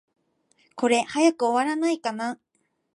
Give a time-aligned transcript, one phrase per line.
[0.75, 2.39] これ、早く終わらないかな。